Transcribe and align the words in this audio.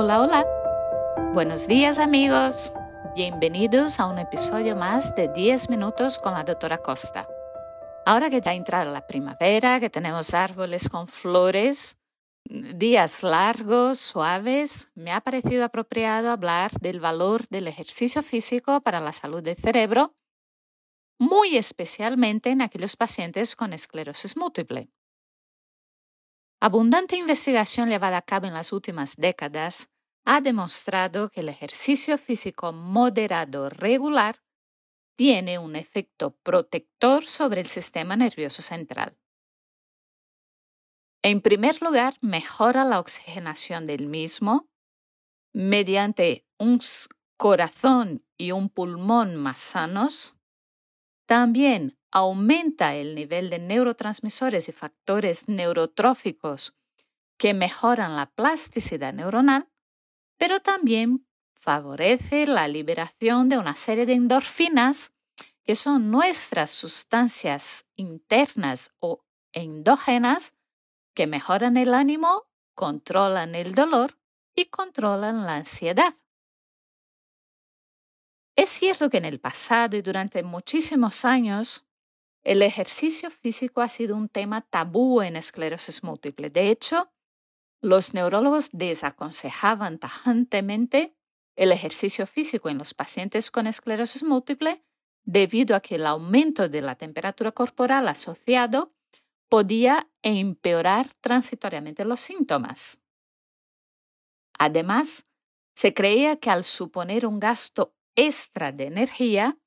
Hola, 0.00 0.20
hola. 0.20 0.46
Buenos 1.34 1.66
días 1.66 1.98
amigos. 1.98 2.72
Bienvenidos 3.16 3.98
a 3.98 4.06
un 4.06 4.20
episodio 4.20 4.76
más 4.76 5.12
de 5.16 5.26
10 5.26 5.70
minutos 5.70 6.20
con 6.20 6.34
la 6.34 6.44
doctora 6.44 6.78
Costa. 6.78 7.26
Ahora 8.06 8.30
que 8.30 8.40
ya 8.40 8.52
ha 8.52 8.54
entrado 8.54 8.92
la 8.92 9.08
primavera, 9.08 9.80
que 9.80 9.90
tenemos 9.90 10.34
árboles 10.34 10.88
con 10.88 11.08
flores, 11.08 11.98
días 12.44 13.24
largos, 13.24 13.98
suaves, 13.98 14.88
me 14.94 15.10
ha 15.10 15.20
parecido 15.20 15.64
apropiado 15.64 16.30
hablar 16.30 16.70
del 16.78 17.00
valor 17.00 17.48
del 17.48 17.66
ejercicio 17.66 18.22
físico 18.22 18.80
para 18.82 19.00
la 19.00 19.12
salud 19.12 19.42
del 19.42 19.56
cerebro, 19.56 20.14
muy 21.18 21.56
especialmente 21.56 22.50
en 22.50 22.62
aquellos 22.62 22.96
pacientes 22.96 23.56
con 23.56 23.72
esclerosis 23.72 24.36
múltiple. 24.36 24.92
Abundante 26.60 27.14
investigación 27.14 27.88
llevada 27.88 28.16
a 28.16 28.22
cabo 28.22 28.46
en 28.46 28.52
las 28.52 28.72
últimas 28.72 29.14
décadas 29.14 29.88
ha 30.24 30.40
demostrado 30.40 31.30
que 31.30 31.40
el 31.40 31.48
ejercicio 31.48 32.18
físico 32.18 32.72
moderado 32.72 33.70
regular 33.70 34.42
tiene 35.16 35.58
un 35.58 35.74
efecto 35.74 36.36
protector 36.42 37.26
sobre 37.26 37.60
el 37.60 37.66
sistema 37.66 38.16
nervioso 38.16 38.62
central. 38.62 39.18
En 41.22 41.40
primer 41.40 41.82
lugar, 41.82 42.16
mejora 42.20 42.84
la 42.84 43.00
oxigenación 43.00 43.86
del 43.86 44.06
mismo 44.06 44.68
mediante 45.52 46.46
un 46.58 46.80
corazón 47.36 48.24
y 48.36 48.52
un 48.52 48.68
pulmón 48.68 49.36
más 49.36 49.58
sanos. 49.58 50.36
También 51.26 51.98
aumenta 52.10 52.94
el 52.94 53.14
nivel 53.14 53.50
de 53.50 53.58
neurotransmisores 53.58 54.68
y 54.68 54.72
factores 54.72 55.48
neurotróficos 55.48 56.76
que 57.38 57.54
mejoran 57.54 58.16
la 58.16 58.30
plasticidad 58.30 59.12
neuronal, 59.12 59.67
pero 60.38 60.60
también 60.60 61.26
favorece 61.54 62.46
la 62.46 62.68
liberación 62.68 63.48
de 63.48 63.58
una 63.58 63.76
serie 63.76 64.06
de 64.06 64.14
endorfinas 64.14 65.12
que 65.64 65.74
son 65.74 66.10
nuestras 66.10 66.70
sustancias 66.70 67.86
internas 67.96 68.94
o 69.00 69.22
endógenas 69.52 70.54
que 71.14 71.26
mejoran 71.26 71.76
el 71.76 71.92
ánimo, 71.92 72.46
controlan 72.74 73.54
el 73.54 73.74
dolor 73.74 74.18
y 74.54 74.66
controlan 74.66 75.44
la 75.44 75.56
ansiedad. 75.56 76.14
Es 78.56 78.70
cierto 78.70 79.10
que 79.10 79.18
en 79.18 79.24
el 79.24 79.40
pasado 79.40 79.96
y 79.96 80.02
durante 80.02 80.42
muchísimos 80.42 81.24
años 81.24 81.84
el 82.44 82.62
ejercicio 82.62 83.30
físico 83.30 83.80
ha 83.82 83.88
sido 83.88 84.16
un 84.16 84.28
tema 84.28 84.62
tabú 84.62 85.20
en 85.22 85.36
esclerosis 85.36 86.02
múltiple. 86.02 86.50
De 86.50 86.70
hecho, 86.70 87.12
los 87.80 88.14
neurólogos 88.14 88.70
desaconsejaban 88.72 89.98
tajantemente 89.98 91.14
el 91.56 91.72
ejercicio 91.72 92.26
físico 92.26 92.68
en 92.68 92.78
los 92.78 92.94
pacientes 92.94 93.50
con 93.50 93.66
esclerosis 93.66 94.22
múltiple 94.22 94.84
debido 95.24 95.76
a 95.76 95.80
que 95.80 95.96
el 95.96 96.06
aumento 96.06 96.68
de 96.68 96.80
la 96.80 96.94
temperatura 96.94 97.52
corporal 97.52 98.08
asociado 98.08 98.94
podía 99.48 100.08
empeorar 100.22 101.12
transitoriamente 101.14 102.04
los 102.04 102.20
síntomas. 102.20 103.00
Además, 104.58 105.24
se 105.74 105.94
creía 105.94 106.36
que 106.36 106.50
al 106.50 106.64
suponer 106.64 107.26
un 107.26 107.38
gasto 107.38 107.94
extra 108.16 108.72
de 108.72 108.86
energía, 108.86 109.58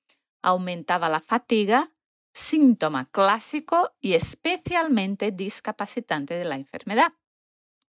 aumentaba 0.41 1.07
la 1.07 1.21
fatiga 1.21 1.91
síntoma 2.33 3.09
clásico 3.09 3.95
y 4.01 4.13
especialmente 4.13 5.31
discapacitante 5.31 6.33
de 6.33 6.45
la 6.45 6.55
enfermedad. 6.55 7.13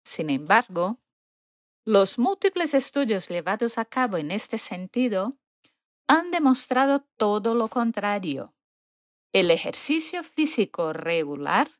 Sin 0.05 0.31
embargo, 0.31 0.99
los 1.85 2.19
múltiples 2.19 2.75
estudios 2.75 3.29
llevados 3.29 3.79
a 3.79 3.85
cabo 3.85 4.17
en 4.17 4.31
este 4.31 4.59
sentido 4.59 5.37
han 6.09 6.31
demostrado 6.31 7.07
todo 7.17 7.55
lo 7.55 7.69
contrario. 7.69 8.55
El 9.33 9.51
ejercicio 9.51 10.23
físico 10.23 10.93
regular 10.93 11.71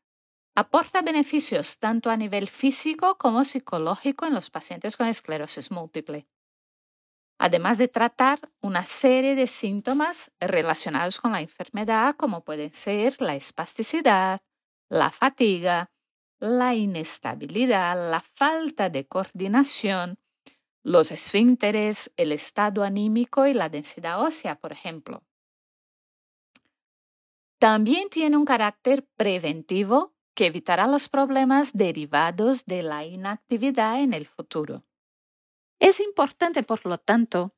aporta 0.55 1.01
beneficios 1.01 1.79
tanto 1.79 2.09
a 2.09 2.17
nivel 2.17 2.47
físico 2.47 3.17
como 3.17 3.43
psicológico 3.43 4.25
en 4.25 4.33
los 4.33 4.49
pacientes 4.49 4.97
con 4.97 5.07
esclerosis 5.07 5.71
múltiple 5.71 6.27
además 7.43 7.77
de 7.77 7.89
tratar 7.89 8.39
una 8.61 8.85
serie 8.85 9.35
de 9.35 9.47
síntomas 9.47 10.31
relacionados 10.39 11.19
con 11.19 11.33
la 11.33 11.41
enfermedad, 11.41 12.15
como 12.15 12.45
pueden 12.45 12.71
ser 12.71 13.21
la 13.21 13.35
espasticidad, 13.35 14.41
la 14.89 15.09
fatiga, 15.09 15.91
la 16.43 16.75
inestabilidad, 16.75 18.11
la 18.11 18.19
falta 18.19 18.89
de 18.89 19.07
coordinación, 19.07 20.19
los 20.83 21.11
esfínteres, 21.11 22.11
el 22.17 22.33
estado 22.33 22.83
anímico 22.83 23.47
y 23.47 23.53
la 23.53 23.69
densidad 23.69 24.21
ósea, 24.21 24.59
por 24.59 24.73
ejemplo. 24.73 25.23
También 27.59 28.09
tiene 28.09 28.35
un 28.35 28.43
carácter 28.43 29.07
preventivo 29.15 30.13
que 30.33 30.47
evitará 30.47 30.85
los 30.85 31.07
problemas 31.07 31.71
derivados 31.71 32.65
de 32.65 32.83
la 32.83 33.05
inactividad 33.05 34.01
en 34.01 34.13
el 34.13 34.25
futuro. 34.25 34.83
Es 35.79 36.01
importante, 36.01 36.63
por 36.63 36.85
lo 36.85 36.97
tanto, 36.97 37.55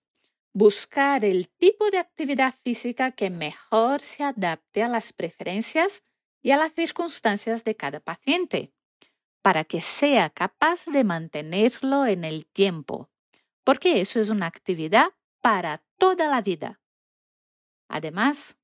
buscar 0.54 1.26
el 1.26 1.50
tipo 1.50 1.90
de 1.90 1.98
actividad 1.98 2.54
física 2.64 3.12
que 3.12 3.32
mejor 3.32 4.02
se 4.02 4.24
adapte 4.24 4.84
a 4.84 4.90
las 4.90 5.12
preferencias 5.12 6.04
y 6.46 6.52
a 6.52 6.58
las 6.58 6.74
circunstancias 6.74 7.64
de 7.64 7.76
cada 7.76 8.00
paciente, 8.00 8.72
para 9.42 9.64
que 9.64 9.82
sea 9.82 10.30
capaz 10.30 10.86
de 10.86 11.04
mantenerlo 11.04 12.06
en 12.06 12.24
el 12.24 12.46
tiempo, 12.46 13.10
porque 13.64 14.00
eso 14.00 14.20
es 14.20 14.30
una 14.30 14.46
actividad 14.46 15.08
para 15.42 15.84
toda 15.98 16.28
la 16.28 16.44
vida. 16.44 16.80
Además, 17.88 18.60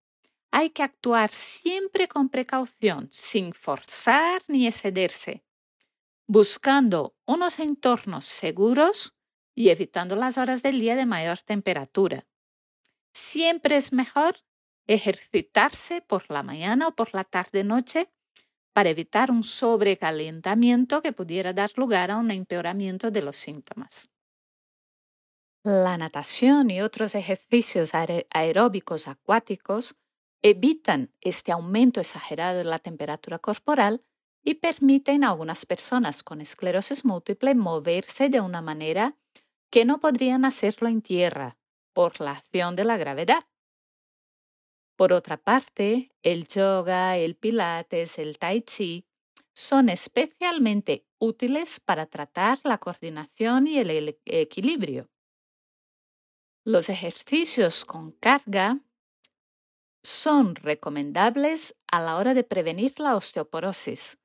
hay 0.51 0.69
que 0.69 0.83
actuar 0.83 1.31
siempre 1.31 2.07
con 2.07 2.29
precaución, 2.29 3.07
sin 3.11 3.51
forzar 3.51 4.43
ni 4.47 4.67
excederse, 4.67 5.43
buscando 6.27 7.15
unos 7.25 7.57
entornos 7.57 8.25
seguros 8.25 9.17
y 9.55 9.69
evitando 9.69 10.15
las 10.15 10.37
horas 10.37 10.61
del 10.61 10.79
día 10.79 10.95
de 10.95 11.07
mayor 11.07 11.39
temperatura. 11.39 12.27
Siempre 13.11 13.75
es 13.75 13.91
mejor 13.91 14.37
ejercitarse 14.93 16.01
por 16.01 16.29
la 16.29 16.43
mañana 16.43 16.87
o 16.87 16.95
por 16.95 17.13
la 17.13 17.23
tarde-noche 17.23 18.09
para 18.73 18.89
evitar 18.89 19.31
un 19.31 19.43
sobrecalentamiento 19.43 21.01
que 21.01 21.13
pudiera 21.13 21.53
dar 21.53 21.71
lugar 21.75 22.11
a 22.11 22.17
un 22.17 22.31
empeoramiento 22.31 23.11
de 23.11 23.21
los 23.21 23.37
síntomas. 23.37 24.09
La 25.63 25.97
natación 25.97 26.71
y 26.71 26.81
otros 26.81 27.13
ejercicios 27.13 27.91
aeróbicos 27.93 29.07
acuáticos 29.07 29.97
evitan 30.41 31.13
este 31.21 31.51
aumento 31.51 31.99
exagerado 31.99 32.57
de 32.57 32.63
la 32.63 32.79
temperatura 32.79 33.37
corporal 33.37 34.03
y 34.43 34.55
permiten 34.55 35.23
a 35.23 35.29
algunas 35.29 35.67
personas 35.67 36.23
con 36.23 36.41
esclerosis 36.41 37.05
múltiple 37.05 37.53
moverse 37.53 38.29
de 38.29 38.41
una 38.41 38.61
manera 38.61 39.17
que 39.69 39.85
no 39.85 39.99
podrían 39.99 40.45
hacerlo 40.45 40.87
en 40.87 41.03
tierra 41.03 41.59
por 41.93 42.19
la 42.21 42.31
acción 42.31 42.75
de 42.75 42.85
la 42.85 42.97
gravedad. 42.97 43.43
Por 45.01 45.13
otra 45.13 45.37
parte, 45.37 46.11
el 46.21 46.47
yoga, 46.47 47.17
el 47.17 47.35
pilates, 47.35 48.19
el 48.19 48.37
tai 48.37 48.61
chi 48.61 49.07
son 49.51 49.89
especialmente 49.89 51.07
útiles 51.17 51.79
para 51.79 52.05
tratar 52.05 52.59
la 52.65 52.77
coordinación 52.77 53.65
y 53.65 53.79
el 53.79 54.15
equilibrio. 54.25 55.09
Los 56.63 56.89
ejercicios 56.89 57.83
con 57.83 58.11
carga 58.11 58.81
son 60.03 60.53
recomendables 60.53 61.75
a 61.87 61.99
la 61.99 62.17
hora 62.17 62.35
de 62.35 62.43
prevenir 62.43 62.99
la 62.99 63.15
osteoporosis, 63.15 64.19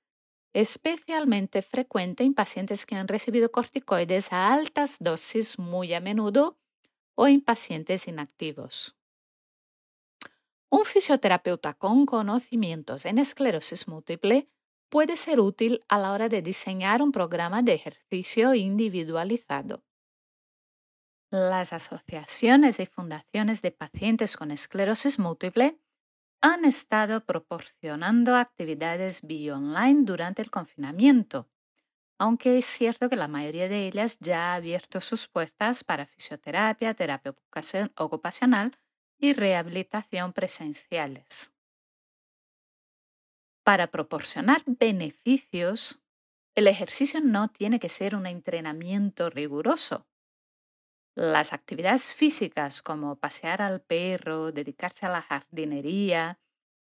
especialmente 0.53 1.63
frecuente 1.63 2.23
en 2.23 2.35
pacientes 2.35 2.85
que 2.85 2.97
han 2.97 3.09
recibido 3.09 3.51
corticoides 3.51 4.31
a 4.31 4.53
altas 4.53 4.99
dosis 5.01 5.59
muy 5.59 5.95
a 5.95 6.03
menudo 6.03 6.59
o 7.15 7.27
en 7.27 7.41
pacientes 7.41 8.09
inactivos. 8.09 8.95
Un 10.77 10.85
fisioterapeuta 10.85 11.73
con 11.73 12.05
conocimientos 12.05 13.07
en 13.07 13.17
esclerosis 13.17 13.89
múltiple 13.89 14.51
puede 14.91 15.17
ser 15.17 15.41
útil 15.41 15.83
a 15.89 15.97
la 15.97 16.13
hora 16.13 16.29
de 16.29 16.43
diseñar 16.43 17.01
un 17.01 17.13
programa 17.13 17.63
de 17.63 17.73
ejercicio 17.73 18.53
individualizado. 18.53 19.83
Las 21.31 21.73
asociaciones 21.73 22.79
y 22.79 22.85
fundaciones 22.85 23.63
de 23.63 23.71
pacientes 23.71 24.37
con 24.37 24.51
esclerosis 24.51 25.19
múltiple 25.19 25.81
han 26.43 26.67
estado 26.67 27.25
proporcionando 27.25 28.37
actividades 28.37 29.27
bio-online 29.27 30.03
durante 30.03 30.43
el 30.43 30.51
confinamiento, 30.51 31.49
aunque 32.19 32.59
es 32.59 32.67
cierto 32.67 33.09
que 33.09 33.17
la 33.17 33.29
mayoría 33.29 33.71
de 33.71 33.87
ellas 33.87 34.19
ya 34.21 34.53
ha 34.53 34.57
abierto 34.57 35.01
sus 35.01 35.27
puertas 35.27 35.85
para 35.85 36.05
fisioterapia, 36.05 36.93
terapia 36.93 37.35
ocupacional 37.97 38.79
y 39.19 39.33
rehabilitación 39.33 40.33
presenciales. 40.33 41.53
Para 43.65 43.89
proporcionar 43.89 44.63
beneficios, 44.67 46.01
El 46.57 46.69
ejercicio 46.69 47.21
no 47.21 47.49
tiene 47.49 47.79
que 47.79 47.91
ser 47.91 48.15
un 48.17 48.27
entrenamiento 48.27 49.29
riguroso. 49.29 50.07
Las 51.15 51.53
actividades 51.53 52.13
físicas 52.15 52.81
como 52.81 53.17
pasear 53.17 53.61
al 53.61 53.83
perro, 53.83 54.53
dedicarse 54.53 55.05
a 55.05 55.11
la 55.11 55.21
jardinería, 55.21 56.39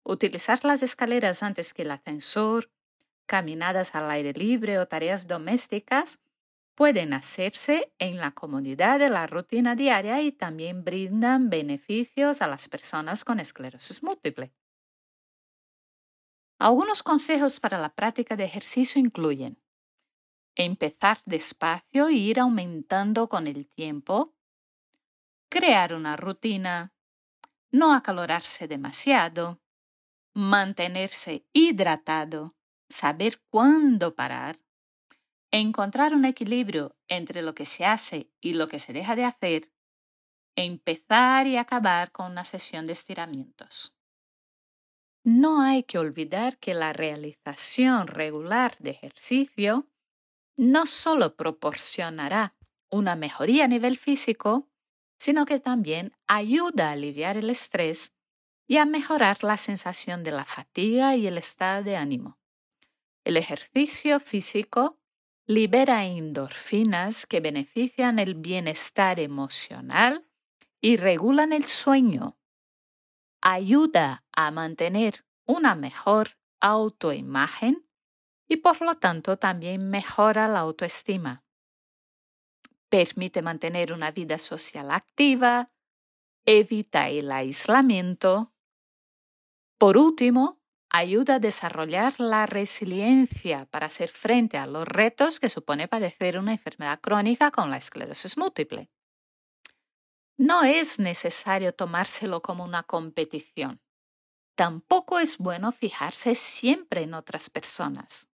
utilizar 0.04 0.66
las 0.66 0.84
escaleras 0.84 1.42
antes 1.42 1.74
que 1.74 1.84
el 1.84 1.92
ascensor, 1.92 2.70
caminadas 3.28 3.96
al 3.96 4.12
aire 4.12 4.34
libre 4.34 4.78
o 4.80 4.88
tareas 4.88 5.28
domésticas 5.28 6.20
pueden 6.76 7.14
hacerse 7.14 7.94
en 8.00 8.18
la 8.18 8.32
comodidad 8.32 9.00
de 9.00 9.10
la 9.10 9.28
rutina 9.28 9.76
diaria 9.76 10.22
y 10.22 10.32
también 10.32 10.84
brindan 10.84 11.50
beneficios 11.50 12.42
a 12.42 12.48
las 12.48 12.70
personas 12.70 13.24
con 13.24 13.40
esclerosis 13.40 14.04
múltiple. 14.04 14.54
Algunos 16.60 17.02
consejos 17.02 17.60
para 17.60 17.80
la 17.80 17.94
práctica 17.94 18.36
de 18.36 18.44
ejercicio 18.44 19.00
incluyen 19.00 19.62
empezar 20.56 21.20
despacio 21.26 22.08
e 22.08 22.14
ir 22.14 22.40
aumentando 22.40 23.30
con 23.30 23.48
el 23.48 23.68
tiempo, 23.68 24.36
crear 25.50 25.94
una 25.94 26.18
rutina, 26.18 26.94
no 27.72 27.94
acalorarse 27.94 28.68
demasiado, 28.68 29.62
mantenerse 30.34 31.46
hidratado, 31.54 32.56
saber 32.90 33.42
cuándo 33.50 34.16
parar, 34.16 34.60
encontrar 35.52 36.14
un 36.14 36.26
equilibrio 36.26 36.96
entre 37.08 37.42
lo 37.42 37.54
que 37.54 37.66
se 37.66 37.86
hace 37.86 38.32
y 38.40 38.54
lo 38.54 38.68
que 38.68 38.80
se 38.80 38.94
deja 38.94 39.16
de 39.16 39.26
hacer, 39.26 39.72
empezar 40.56 41.48
y 41.48 41.58
acabar 41.58 42.12
con 42.12 42.32
una 42.32 42.46
sesión 42.46 42.86
de 42.86 42.94
estiramientos. 42.94 43.98
No 45.24 45.62
hay 45.62 45.84
que 45.84 46.00
olvidar 46.00 46.58
que 46.58 46.74
la 46.74 46.94
realización 46.94 48.08
regular 48.08 48.76
de 48.80 48.92
ejercicio 48.92 49.88
no 50.58 50.86
solo 50.86 51.36
proporcionará 51.36 52.56
una 52.90 53.16
mejoría 53.16 53.66
a 53.66 53.68
nivel 53.68 53.98
físico, 53.98 54.68
sino 55.18 55.46
que 55.46 55.60
también 55.60 56.14
ayuda 56.28 56.90
a 56.90 56.92
aliviar 56.94 57.38
el 57.38 57.50
estrés 57.50 58.14
y 58.68 58.78
a 58.78 58.86
mejorar 58.86 59.44
la 59.44 59.58
sensación 59.58 60.24
de 60.24 60.32
la 60.32 60.46
fatiga 60.46 61.16
y 61.16 61.28
el 61.28 61.38
estado 61.38 61.84
de 61.84 61.98
ánimo. 61.98 62.40
El 63.24 63.38
ejercicio 63.38 64.20
físico 64.20 65.01
libera 65.48 66.06
endorfinas 66.06 67.26
que 67.26 67.40
benefician 67.40 68.20
el 68.20 68.36
bienestar 68.36 69.20
emocional 69.20 70.28
y 70.80 70.98
regulan 70.98 71.54
el 71.54 71.66
sueño. 71.66 72.38
Ayuda 73.42 74.24
a 74.32 74.52
mantener 74.52 75.26
una 75.46 75.76
mejor 75.76 76.38
autoimagen 76.60 77.88
y 78.48 78.58
por 78.58 78.82
lo 78.82 78.98
tanto 78.98 79.38
también 79.38 79.90
mejora 79.90 80.48
la 80.48 80.60
autoestima. 80.60 81.44
Permite 82.90 83.42
mantener 83.42 83.94
una 83.94 84.12
vida 84.12 84.38
social 84.38 84.92
activa, 84.92 85.72
evita 86.46 87.10
el 87.10 87.32
aislamiento. 87.32 88.54
Por 89.78 89.98
último, 89.98 90.61
ayuda 90.92 91.36
a 91.36 91.40
desarrollar 91.40 92.20
la 92.20 92.46
resiliencia 92.46 93.66
para 93.66 93.88
hacer 93.88 94.10
frente 94.10 94.58
a 94.58 94.68
los 94.68 94.88
retos 94.88 95.40
que 95.40 95.50
supone 95.50 95.88
padecer 95.88 96.38
una 96.38 96.52
enfermedad 96.52 97.00
crónica 97.00 97.50
con 97.52 97.70
la 97.70 97.78
esclerosis 97.78 98.38
múltiple. 98.38 98.90
No 100.38 100.64
es 100.64 101.00
necesario 101.00 101.74
tomárselo 101.74 102.42
como 102.42 102.66
una 102.66 102.84
competición. 102.84 103.82
Tampoco 104.56 105.20
es 105.20 105.38
bueno 105.38 105.72
fijarse 105.72 106.36
siempre 106.36 107.04
en 107.04 107.14
otras 107.14 107.50
personas. 107.50 108.28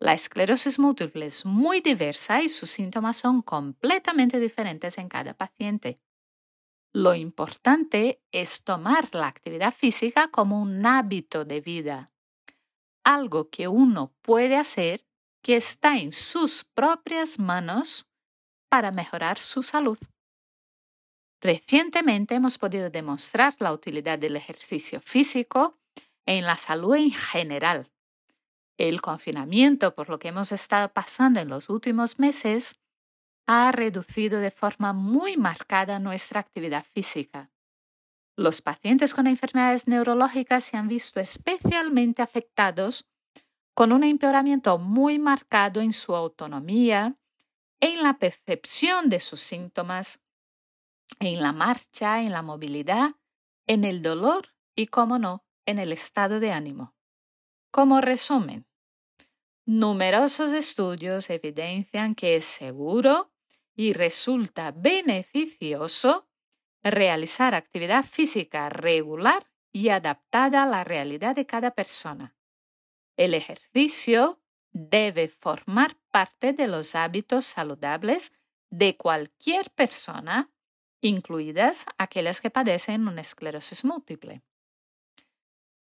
La 0.00 0.12
esclerosis 0.12 0.78
múltiple 0.78 1.26
es 1.26 1.46
muy 1.46 1.80
diversa 1.80 2.42
y 2.42 2.48
sus 2.48 2.70
síntomas 2.70 3.16
son 3.16 3.42
completamente 3.42 4.40
diferentes 4.40 4.98
en 4.98 5.08
cada 5.08 5.34
paciente. 5.34 6.00
Lo 6.96 7.14
importante 7.14 8.22
es 8.32 8.64
tomar 8.64 9.14
la 9.14 9.26
actividad 9.26 9.74
física 9.74 10.28
como 10.28 10.62
un 10.62 10.86
hábito 10.86 11.44
de 11.44 11.60
vida, 11.60 12.10
algo 13.04 13.50
que 13.50 13.68
uno 13.68 14.14
puede 14.22 14.56
hacer 14.56 15.04
que 15.42 15.56
está 15.56 15.98
en 15.98 16.10
sus 16.12 16.64
propias 16.64 17.38
manos 17.38 18.08
para 18.70 18.92
mejorar 18.92 19.38
su 19.38 19.62
salud. 19.62 19.98
Recientemente 21.42 22.34
hemos 22.34 22.56
podido 22.56 22.88
demostrar 22.88 23.56
la 23.58 23.74
utilidad 23.74 24.18
del 24.18 24.34
ejercicio 24.34 25.02
físico 25.02 25.78
en 26.24 26.46
la 26.46 26.56
salud 26.56 26.94
en 26.94 27.12
general. 27.12 27.90
El 28.78 29.02
confinamiento, 29.02 29.94
por 29.94 30.08
lo 30.08 30.18
que 30.18 30.28
hemos 30.28 30.50
estado 30.50 30.90
pasando 30.94 31.40
en 31.40 31.48
los 31.48 31.68
últimos 31.68 32.18
meses, 32.18 32.80
ha 33.46 33.70
reducido 33.72 34.40
de 34.40 34.50
forma 34.50 34.92
muy 34.92 35.36
marcada 35.36 35.98
nuestra 35.98 36.40
actividad 36.40 36.84
física. 36.84 37.50
Los 38.36 38.60
pacientes 38.60 39.14
con 39.14 39.26
enfermedades 39.26 39.86
neurológicas 39.86 40.64
se 40.64 40.76
han 40.76 40.88
visto 40.88 41.20
especialmente 41.20 42.22
afectados 42.22 43.06
con 43.72 43.92
un 43.92 44.04
empeoramiento 44.04 44.78
muy 44.78 45.18
marcado 45.18 45.80
en 45.80 45.92
su 45.92 46.14
autonomía, 46.14 47.16
en 47.80 48.02
la 48.02 48.18
percepción 48.18 49.08
de 49.08 49.20
sus 49.20 49.40
síntomas, 49.40 50.20
en 51.20 51.40
la 51.40 51.52
marcha, 51.52 52.22
en 52.22 52.32
la 52.32 52.42
movilidad, 52.42 53.14
en 53.66 53.84
el 53.84 54.02
dolor 54.02 54.54
y, 54.74 54.88
como 54.88 55.18
no, 55.18 55.44
en 55.66 55.78
el 55.78 55.92
estado 55.92 56.40
de 56.40 56.52
ánimo. 56.52 56.94
Como 57.70 58.00
resumen, 58.00 58.66
numerosos 59.66 60.52
estudios 60.52 61.30
evidencian 61.30 62.14
que 62.14 62.36
es 62.36 62.44
seguro 62.44 63.30
y 63.76 63.92
resulta 63.92 64.72
beneficioso 64.72 66.26
realizar 66.82 67.54
actividad 67.54 68.04
física 68.04 68.68
regular 68.70 69.46
y 69.72 69.90
adaptada 69.90 70.62
a 70.62 70.66
la 70.66 70.82
realidad 70.82 71.36
de 71.36 71.46
cada 71.46 71.72
persona. 71.72 72.34
El 73.16 73.34
ejercicio 73.34 74.40
debe 74.72 75.28
formar 75.28 75.96
parte 76.10 76.52
de 76.52 76.66
los 76.66 76.94
hábitos 76.94 77.44
saludables 77.44 78.32
de 78.70 78.96
cualquier 78.96 79.70
persona, 79.70 80.50
incluidas 81.00 81.86
aquellas 81.98 82.40
que 82.40 82.50
padecen 82.50 83.06
una 83.06 83.20
esclerosis 83.20 83.84
múltiple. 83.84 84.42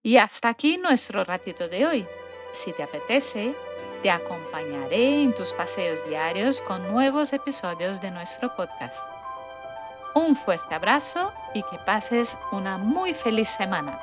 Y 0.01 0.17
hasta 0.17 0.49
aquí 0.49 0.77
nuestro 0.77 1.23
ratito 1.23 1.67
de 1.67 1.85
hoy. 1.85 2.05
Si 2.51 2.73
te 2.73 2.83
apetece, 2.83 3.53
te 4.01 4.09
acompañaré 4.09 5.23
en 5.23 5.33
tus 5.33 5.53
paseos 5.53 6.07
diarios 6.07 6.61
con 6.61 6.91
nuevos 6.91 7.33
episodios 7.33 7.99
de 8.01 8.11
nuestro 8.11 8.55
podcast. 8.55 9.05
Un 10.15 10.35
fuerte 10.35 10.73
abrazo 10.75 11.33
y 11.53 11.63
que 11.63 11.77
pases 11.85 12.37
una 12.51 12.77
muy 12.77 13.13
feliz 13.13 13.49
semana. 13.49 13.99